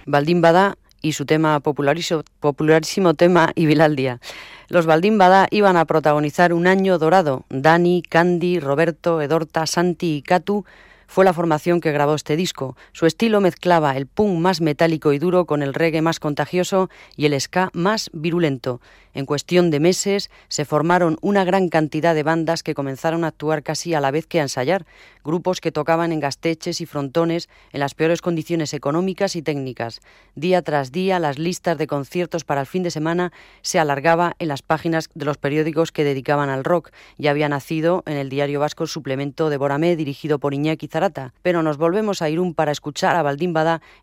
Baldín 0.06 0.40
Bada 0.40 0.78
y 1.02 1.12
su 1.12 1.26
tema 1.26 1.60
popularísimo 1.60 3.14
tema 3.14 3.52
Ibilaldia. 3.54 4.20
Los 4.68 4.86
Baldín 4.86 5.18
Bada 5.18 5.46
iban 5.50 5.76
a 5.76 5.84
protagonizar 5.84 6.52
un 6.52 6.66
año 6.66 6.98
dorado. 6.98 7.44
Dani, 7.50 8.02
Candy, 8.02 8.60
Roberto, 8.60 9.20
Edorta, 9.20 9.66
Santi 9.66 10.16
y 10.16 10.22
Catu 10.22 10.64
fue 11.06 11.24
la 11.24 11.32
formación 11.32 11.80
que 11.80 11.92
grabó 11.92 12.14
este 12.14 12.36
disco. 12.36 12.76
Su 12.92 13.06
estilo 13.06 13.40
mezclaba 13.40 13.96
el 13.96 14.06
punk 14.06 14.38
más 14.38 14.60
metálico 14.60 15.12
y 15.12 15.18
duro 15.18 15.44
con 15.44 15.62
el 15.62 15.74
reggae 15.74 16.02
más 16.02 16.20
contagioso 16.20 16.90
y 17.16 17.26
el 17.26 17.40
ska 17.40 17.70
más 17.72 18.10
virulento. 18.12 18.80
En 19.16 19.24
cuestión 19.24 19.70
de 19.70 19.80
meses 19.80 20.30
se 20.48 20.66
formaron 20.66 21.16
una 21.22 21.42
gran 21.42 21.70
cantidad 21.70 22.14
de 22.14 22.22
bandas 22.22 22.62
que 22.62 22.74
comenzaron 22.74 23.24
a 23.24 23.28
actuar 23.28 23.62
casi 23.62 23.94
a 23.94 24.00
la 24.02 24.10
vez 24.10 24.26
que 24.26 24.40
a 24.40 24.42
ensayar, 24.42 24.84
grupos 25.24 25.62
que 25.62 25.72
tocaban 25.72 26.12
en 26.12 26.20
gasteches 26.20 26.82
y 26.82 26.86
frontones 26.86 27.48
en 27.72 27.80
las 27.80 27.94
peores 27.94 28.20
condiciones 28.20 28.74
económicas 28.74 29.34
y 29.34 29.40
técnicas. 29.40 30.02
Día 30.34 30.60
tras 30.60 30.92
día 30.92 31.18
las 31.18 31.38
listas 31.38 31.78
de 31.78 31.86
conciertos 31.86 32.44
para 32.44 32.60
el 32.60 32.66
fin 32.66 32.82
de 32.82 32.90
semana 32.90 33.32
se 33.62 33.78
alargaba 33.78 34.36
en 34.38 34.48
las 34.48 34.60
páginas 34.60 35.08
de 35.14 35.24
los 35.24 35.38
periódicos 35.38 35.92
que 35.92 36.04
dedicaban 36.04 36.50
al 36.50 36.62
rock. 36.62 36.90
Ya 37.16 37.30
había 37.30 37.48
nacido 37.48 38.02
en 38.04 38.18
el 38.18 38.28
diario 38.28 38.60
vasco 38.60 38.84
el 38.84 38.90
suplemento 38.90 39.48
de 39.48 39.56
Boramé 39.56 39.96
dirigido 39.96 40.38
por 40.38 40.52
Iñaki 40.52 40.88
Zarata, 40.88 41.32
pero 41.40 41.62
nos 41.62 41.78
volvemos 41.78 42.20
a 42.20 42.28
Irún 42.28 42.52
para 42.52 42.70
escuchar 42.70 43.16
a 43.16 43.22
Baldín 43.22 43.54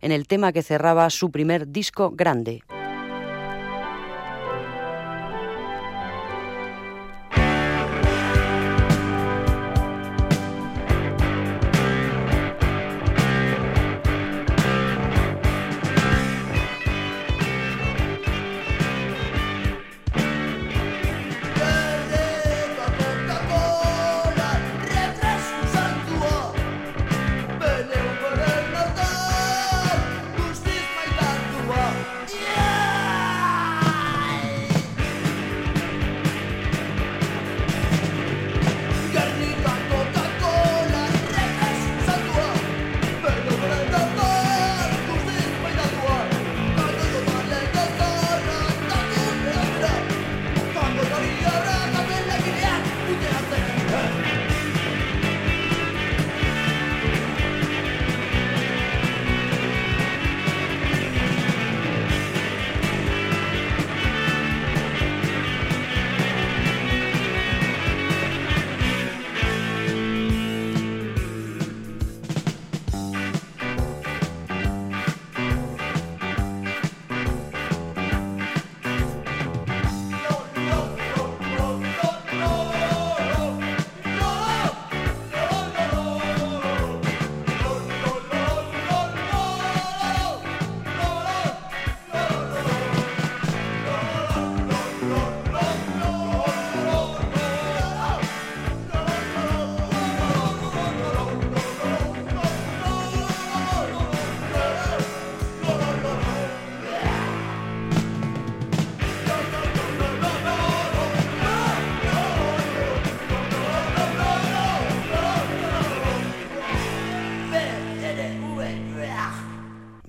en 0.02 0.12
el 0.12 0.26
tema 0.26 0.52
que 0.54 0.64
cerraba 0.64 1.08
su 1.12 1.30
primer 1.30 1.68
disco 1.68 2.10
grande. 2.10 2.64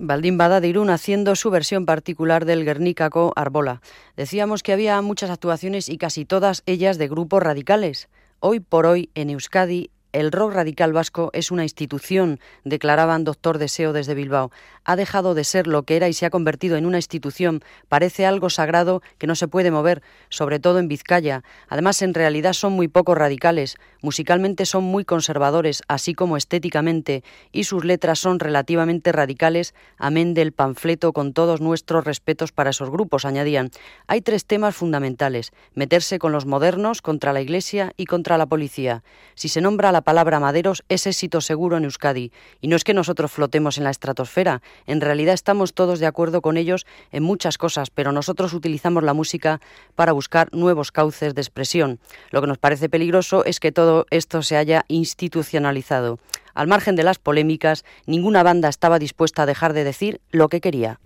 Baldín 0.07 0.37
Bada 0.37 0.61
de 0.61 0.67
Irún 0.67 0.89
haciendo 0.89 1.35
su 1.35 1.49
versión 1.49 1.85
particular 1.85 2.45
del 2.45 2.65
Guernícaco 2.65 3.33
Arbola. 3.35 3.81
Decíamos 4.15 4.63
que 4.63 4.73
había 4.73 5.01
muchas 5.01 5.29
actuaciones 5.29 5.89
y 5.89 5.97
casi 5.97 6.25
todas 6.25 6.63
ellas 6.65 6.97
de 6.97 7.07
grupos 7.07 7.41
radicales. 7.43 8.09
Hoy 8.39 8.59
por 8.59 8.85
hoy 8.85 9.09
en 9.15 9.29
Euskadi 9.29 9.89
el 10.15 10.31
rock 10.31 10.53
radical 10.53 10.93
vasco 10.93 11.29
es 11.33 11.51
una 11.51 11.63
institución, 11.63 12.39
declaraban 12.63 13.25
Doctor 13.25 13.57
Deseo 13.57 13.91
desde 13.91 14.13
Bilbao. 14.13 14.49
Ha 14.85 14.95
dejado 14.95 15.33
de 15.33 15.43
ser 15.43 15.67
lo 15.67 15.83
que 15.83 15.97
era 15.97 16.07
y 16.07 16.13
se 16.13 16.25
ha 16.25 16.29
convertido 16.29 16.77
en 16.77 16.85
una 16.85 16.97
institución. 16.97 17.63
Parece 17.89 18.25
algo 18.25 18.49
sagrado 18.49 19.01
que 19.17 19.27
no 19.27 19.35
se 19.35 19.47
puede 19.47 19.71
mover, 19.71 20.01
sobre 20.29 20.59
todo 20.59 20.79
en 20.79 20.87
Vizcaya. 20.87 21.43
Además, 21.67 22.01
en 22.01 22.13
realidad 22.13 22.53
son 22.53 22.73
muy 22.73 22.87
poco 22.87 23.15
radicales. 23.15 23.77
Musicalmente 24.01 24.65
son 24.65 24.83
muy 24.83 25.03
conservadores, 25.03 25.81
así 25.87 26.13
como 26.13 26.37
estéticamente, 26.37 27.23
y 27.51 27.63
sus 27.63 27.83
letras 27.83 28.19
son 28.19 28.39
relativamente 28.39 29.11
radicales, 29.11 29.73
amén 29.97 30.33
del 30.33 30.51
panfleto 30.51 31.11
con 31.11 31.33
todos 31.33 31.59
nuestros 31.59 32.05
respetos 32.05 32.51
para 32.51 32.69
esos 32.69 32.89
grupos, 32.89 33.25
añadían. 33.25 33.71
Hay 34.07 34.21
tres 34.21 34.45
temas 34.45 34.75
fundamentales. 34.75 35.51
Meterse 35.73 36.19
con 36.19 36.31
los 36.31 36.45
modernos, 36.45 37.01
contra 37.01 37.33
la 37.33 37.41
Iglesia 37.41 37.93
y 37.97 38.05
contra 38.05 38.37
la 38.37 38.45
policía. 38.45 39.03
Si 39.33 39.49
se 39.49 39.61
nombra 39.61 39.91
la 39.91 40.01
palabra 40.01 40.39
maderos 40.39 40.83
es 40.87 41.07
éxito 41.07 41.41
seguro 41.41 41.77
en 41.77 41.85
Euskadi. 41.85 42.31
Y 42.61 42.67
no 42.67 42.75
es 42.75 42.83
que 42.83 42.93
nosotros 42.93 43.31
flotemos 43.31 43.77
en 43.77 43.85
la 43.85 43.89
estratosfera, 43.89 44.61
en 44.87 45.01
realidad 45.01 45.33
estamos 45.33 45.73
todos 45.73 45.99
de 45.99 46.05
acuerdo 46.05 46.41
con 46.41 46.57
ellos 46.57 46.85
en 47.11 47.23
muchas 47.23 47.57
cosas, 47.57 47.89
pero 47.89 48.11
nosotros 48.11 48.53
utilizamos 48.53 49.03
la 49.03 49.13
música 49.13 49.61
para 49.95 50.11
buscar 50.11 50.49
nuevos 50.53 50.91
cauces 50.91 51.35
de 51.35 51.41
expresión. 51.41 51.99
Lo 52.31 52.41
que 52.41 52.47
nos 52.47 52.57
parece 52.57 52.89
peligroso 52.89 53.45
es 53.45 53.59
que 53.59 53.71
todo 53.71 54.05
esto 54.09 54.41
se 54.41 54.57
haya 54.57 54.85
institucionalizado. 54.87 56.19
Al 56.53 56.67
margen 56.67 56.95
de 56.95 57.03
las 57.03 57.19
polémicas, 57.19 57.83
ninguna 58.05 58.43
banda 58.43 58.69
estaba 58.69 58.99
dispuesta 58.99 59.43
a 59.43 59.45
dejar 59.45 59.73
de 59.73 59.83
decir 59.83 60.21
lo 60.31 60.47
que 60.47 60.61
quería. 60.61 60.99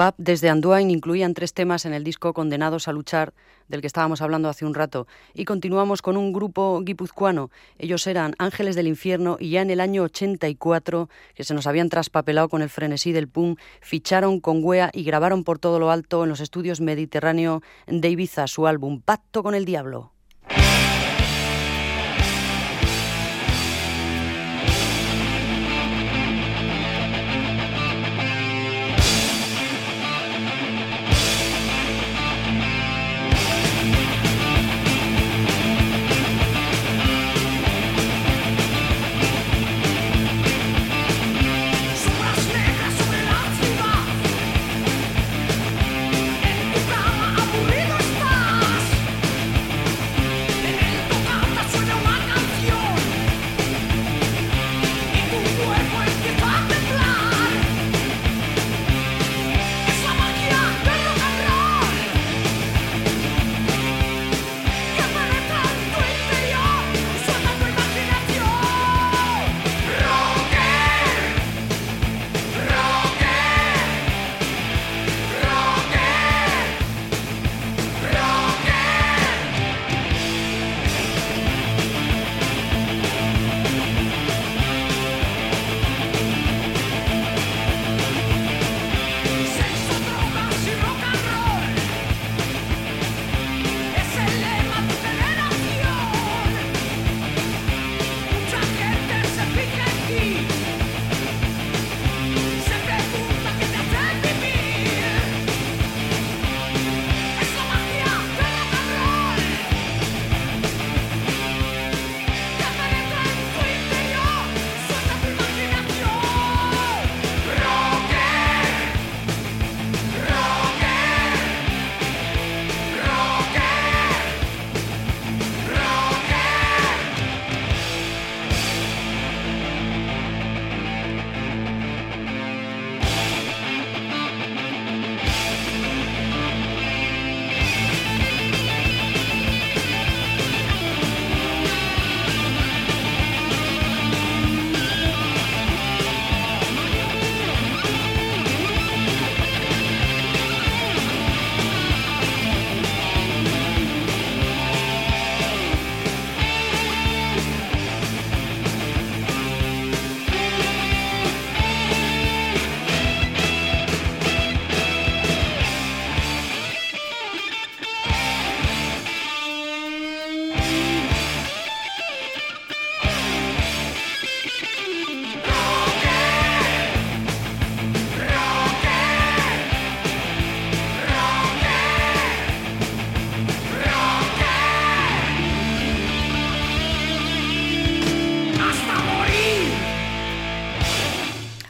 BAP 0.00 0.14
desde 0.16 0.48
Anduin 0.48 0.90
incluían 0.90 1.34
tres 1.34 1.52
temas 1.52 1.84
en 1.84 1.92
el 1.92 2.04
disco 2.04 2.32
Condenados 2.32 2.88
a 2.88 2.92
luchar, 2.92 3.34
del 3.68 3.82
que 3.82 3.86
estábamos 3.86 4.22
hablando 4.22 4.48
hace 4.48 4.64
un 4.64 4.72
rato, 4.72 5.06
y 5.34 5.44
continuamos 5.44 6.00
con 6.00 6.16
un 6.16 6.32
grupo 6.32 6.80
guipuzcoano. 6.82 7.50
Ellos 7.76 8.06
eran 8.06 8.34
Ángeles 8.38 8.76
del 8.76 8.86
Infierno 8.86 9.36
y 9.38 9.50
ya 9.50 9.60
en 9.60 9.68
el 9.68 9.78
año 9.78 10.04
84, 10.04 11.10
que 11.34 11.44
se 11.44 11.52
nos 11.52 11.66
habían 11.66 11.90
traspapelado 11.90 12.48
con 12.48 12.62
el 12.62 12.70
frenesí 12.70 13.12
del 13.12 13.28
pum, 13.28 13.56
ficharon 13.82 14.40
con 14.40 14.64
Wea 14.64 14.88
y 14.94 15.04
grabaron 15.04 15.44
por 15.44 15.58
todo 15.58 15.78
lo 15.78 15.90
alto 15.90 16.22
en 16.22 16.30
los 16.30 16.40
estudios 16.40 16.80
Mediterráneo 16.80 17.60
de 17.86 18.08
Ibiza 18.08 18.46
su 18.46 18.66
álbum 18.66 19.02
Pacto 19.02 19.42
con 19.42 19.54
el 19.54 19.66
Diablo. 19.66 20.12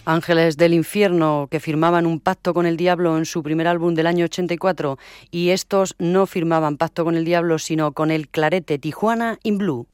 Ángeles 0.05 0.57
del 0.57 0.74
Infierno, 0.74 1.48
que 1.51 1.61
firmaban 1.61 2.07
un 2.07 2.20
pacto 2.20 2.55
con 2.55 2.66
el 2.66 2.76
diablo 2.76 3.18
en 3.18 3.26
su 3.26 3.42
primer 3.42 3.66
álbum 3.66 3.94
del 3.94 4.07
año 4.07 4.24
84, 4.24 4.98
y 5.30 5.51
estos 5.51 5.94
no 5.98 6.26
firmaban 6.26 6.76
pacto 6.76 7.05
con 7.05 7.16
el 7.16 7.24
diablo, 7.24 7.59
sino 7.59 7.92
con 7.92 8.11
el 8.11 8.28
clarete 8.28 8.78
Tijuana 8.78 9.38
in 9.42 9.59
Blue. 9.59 9.86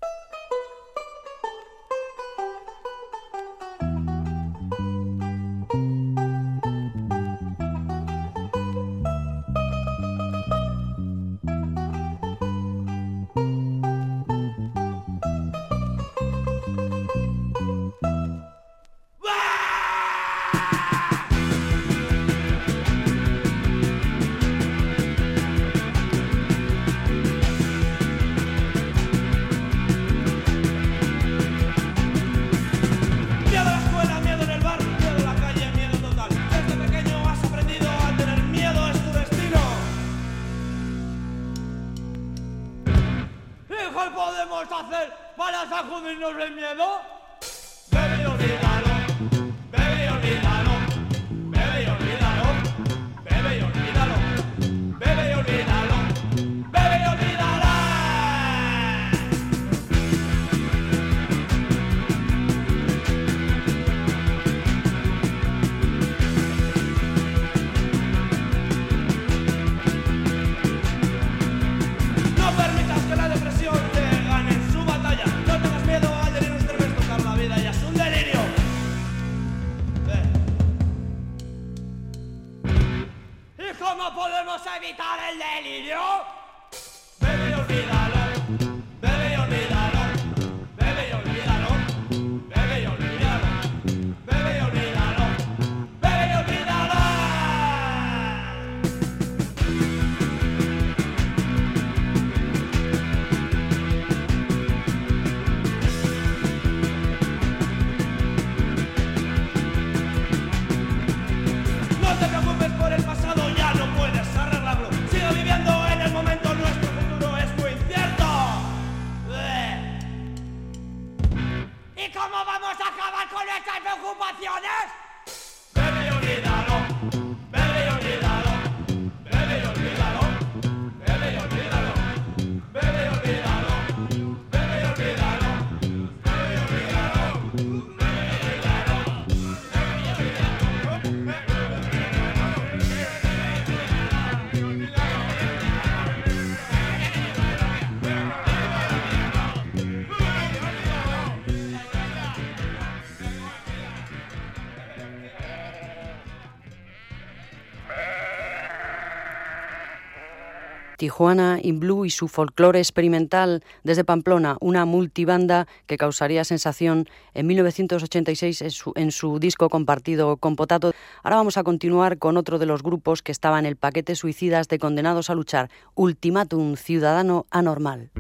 Tijuana 161.07 161.61
in 161.62 161.78
Blue 161.78 162.04
y 162.04 162.11
su 162.11 162.26
folclore 162.26 162.80
experimental 162.80 163.62
desde 163.84 164.02
Pamplona, 164.02 164.57
una 164.61 164.84
multibanda 164.86 165.68
que 165.86 165.96
causaría 165.96 166.42
sensación 166.42 167.09
en 167.32 167.46
1986 167.46 168.82
en 168.96 169.12
su, 169.12 169.38
disco 169.38 169.68
compartido 169.68 170.36
con 170.38 170.57
Potato. 170.57 170.92
Ahora 171.22 171.36
vamos 171.36 171.59
a 171.59 171.62
continuar 171.62 172.18
con 172.18 172.36
otro 172.36 172.59
de 172.59 172.66
los 172.66 172.82
grupos 172.82 173.22
que 173.22 173.30
estaba 173.30 173.61
en 173.61 173.66
el 173.66 173.76
paquete 173.76 174.16
Suicidas 174.16 174.66
de 174.66 174.80
Condenados 174.80 175.30
a 175.30 175.36
Luchar, 175.36 175.70
Ultimátum 175.94 176.74
Ciudadano 176.74 177.46
Anormal. 177.52 178.11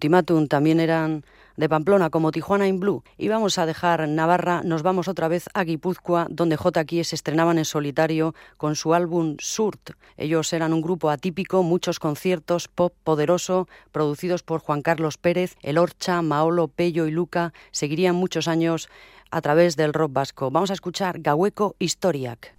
Ultimatum 0.00 0.48
también 0.48 0.80
eran 0.80 1.26
de 1.58 1.68
Pamplona 1.68 2.08
como 2.08 2.32
Tijuana 2.32 2.66
in 2.66 2.80
Blue. 2.80 3.04
Y 3.18 3.28
vamos 3.28 3.58
a 3.58 3.66
dejar 3.66 4.08
Navarra, 4.08 4.62
nos 4.64 4.82
vamos 4.82 5.08
otra 5.08 5.28
vez 5.28 5.50
a 5.52 5.62
Guipúzcoa, 5.62 6.26
donde 6.30 6.56
JQ 6.56 7.04
se 7.04 7.16
estrenaban 7.16 7.58
en 7.58 7.66
solitario 7.66 8.34
con 8.56 8.76
su 8.76 8.94
álbum 8.94 9.36
Surt. 9.40 9.90
Ellos 10.16 10.54
eran 10.54 10.72
un 10.72 10.80
grupo 10.80 11.10
atípico, 11.10 11.62
muchos 11.62 11.98
conciertos, 11.98 12.66
pop 12.68 12.94
poderoso, 13.04 13.68
producidos 13.92 14.42
por 14.42 14.60
Juan 14.62 14.80
Carlos 14.80 15.18
Pérez, 15.18 15.56
El 15.60 15.76
Orcha, 15.76 16.22
Maolo, 16.22 16.68
Pello 16.68 17.06
y 17.06 17.10
Luca. 17.10 17.52
Seguirían 17.70 18.16
muchos 18.16 18.48
años 18.48 18.88
a 19.30 19.42
través 19.42 19.76
del 19.76 19.92
rock 19.92 20.14
vasco. 20.14 20.50
Vamos 20.50 20.70
a 20.70 20.74
escuchar 20.74 21.20
Gahueco 21.20 21.76
Historiac. 21.78 22.54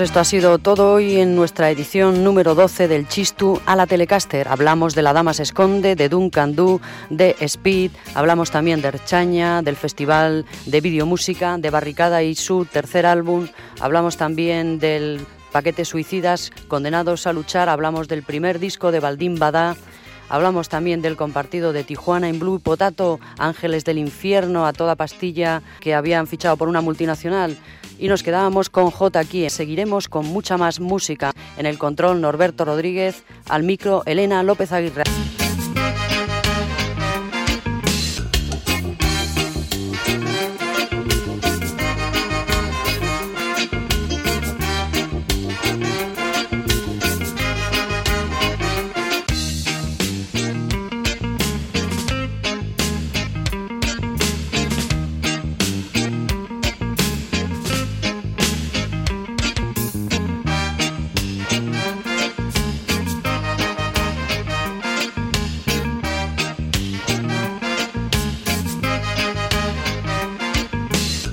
Pues 0.00 0.08
esto 0.08 0.20
ha 0.20 0.24
sido 0.24 0.56
todo 0.56 0.94
hoy 0.94 1.20
en 1.20 1.36
nuestra 1.36 1.68
edición 1.68 2.24
número 2.24 2.54
12 2.54 2.88
del 2.88 3.06
Chistu 3.06 3.60
a 3.66 3.76
la 3.76 3.86
Telecaster. 3.86 4.48
Hablamos 4.48 4.94
de 4.94 5.02
La 5.02 5.12
Dama 5.12 5.34
se 5.34 5.42
esconde, 5.42 5.94
de 5.94 6.08
Duncan 6.08 6.56
Du, 6.56 6.80
de 7.10 7.36
Speed, 7.38 7.90
hablamos 8.14 8.50
también 8.50 8.80
de 8.80 8.88
Erchaña, 8.88 9.60
del 9.60 9.76
Festival 9.76 10.46
de 10.64 10.80
Videomúsica, 10.80 11.58
de 11.58 11.68
Barricada 11.68 12.22
y 12.22 12.34
su 12.34 12.64
tercer 12.64 13.04
álbum, 13.04 13.48
hablamos 13.78 14.16
también 14.16 14.78
del 14.78 15.20
paquete 15.52 15.84
Suicidas, 15.84 16.50
Condenados 16.66 17.26
a 17.26 17.34
luchar, 17.34 17.68
hablamos 17.68 18.08
del 18.08 18.22
primer 18.22 18.58
disco 18.58 18.92
de 18.92 19.00
Baldín 19.00 19.38
Badá, 19.38 19.76
Hablamos 20.30 20.68
también 20.68 21.02
del 21.02 21.16
compartido 21.16 21.72
de 21.72 21.82
Tijuana 21.82 22.28
en 22.28 22.38
Blue 22.38 22.60
Potato, 22.60 23.18
Ángeles 23.36 23.84
del 23.84 23.98
Infierno 23.98 24.64
a 24.64 24.72
toda 24.72 24.94
pastilla 24.94 25.60
que 25.80 25.92
habían 25.92 26.28
fichado 26.28 26.56
por 26.56 26.68
una 26.68 26.80
multinacional. 26.80 27.58
Y 27.98 28.06
nos 28.06 28.22
quedábamos 28.22 28.70
con 28.70 28.92
J 28.92 29.18
aquí. 29.18 29.50
Seguiremos 29.50 30.08
con 30.08 30.26
mucha 30.26 30.56
más 30.56 30.78
música. 30.78 31.32
En 31.58 31.66
el 31.66 31.78
control 31.78 32.20
Norberto 32.20 32.64
Rodríguez, 32.64 33.24
al 33.48 33.64
micro 33.64 34.04
Elena 34.06 34.44
López 34.44 34.70
Aguirre. 34.70 35.02